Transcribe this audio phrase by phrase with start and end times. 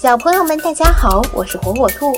[0.00, 2.12] 小朋友们，大家好，我是火火兔。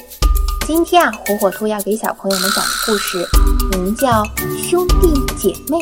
[0.66, 3.27] 今天啊，火火兔要给小朋友们讲的故事
[3.71, 4.23] 名叫
[4.62, 5.79] 《兄弟姐妹》。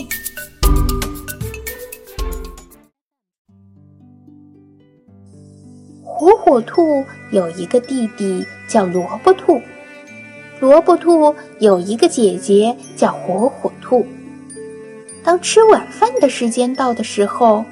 [6.04, 9.60] 火火兔有一个弟弟叫萝卜兔，
[10.60, 14.06] 萝卜兔有一个姐姐叫火火兔。
[15.24, 17.64] 当吃晚饭的时间到的时候，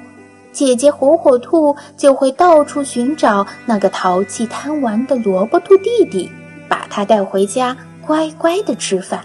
[0.57, 6.31] 姐姐火火兔就会到处寻找那个淘气贪玩的萝卜兔弟弟，
[6.67, 9.23] 把他带回家，乖乖的吃饭。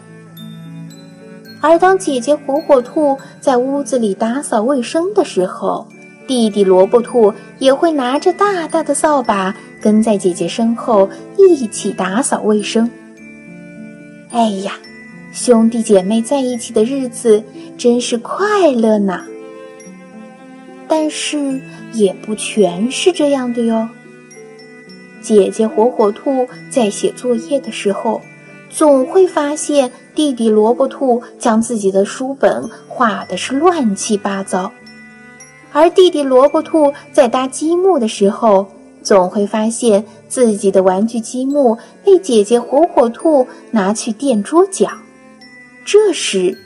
[1.63, 5.89] 而当姐姐火火兔在屋子里打扫卫生的时候，
[6.27, 11.09] 弟弟萝卜兔也会拿着大大的扫把，跟在姐姐身后
[11.39, 12.91] 一起打扫卫生。
[14.33, 14.73] 哎呀，
[15.33, 17.43] 兄弟姐妹在一起的日子
[17.79, 19.25] 真是快乐呢！
[20.95, 21.59] 但是
[21.95, 23.89] 也不全是这样的哟。
[25.23, 28.21] 姐姐火火兔在写作业的时候，
[28.69, 34.71] 总会发现弟弟萝卜兔将自己的书本画的是乱七八糟；
[35.73, 38.67] 而弟弟萝卜兔在搭积木的时候，
[39.03, 44.91] 总会发现自己的玩具积木被姐姐火火兔拿去垫桌角。
[45.87, 46.59] 这时，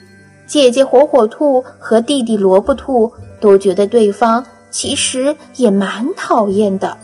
[0.49, 3.13] 姐姐火火兔和弟弟萝卜兔。
[3.41, 6.97] 都觉得对方其实也蛮讨厌的，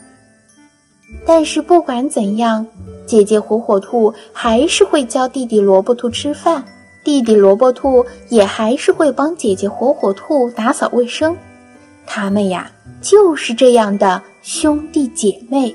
[1.27, 2.67] 但是不管怎样，
[3.07, 6.65] 姐姐火火兔还是会教弟弟萝卜兔吃饭，
[7.05, 11.37] 弟弟萝卜兔也还是会帮姐姐火火兔打扫卫生。
[12.07, 15.75] 他们呀，就是这样的兄弟姐妹。